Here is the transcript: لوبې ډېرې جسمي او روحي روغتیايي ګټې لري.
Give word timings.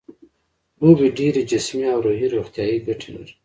لوبې 0.79 1.07
ډېرې 1.17 1.41
جسمي 1.51 1.85
او 1.93 1.99
روحي 2.05 2.27
روغتیايي 2.35 2.77
ګټې 2.87 3.09
لري. 3.15 3.33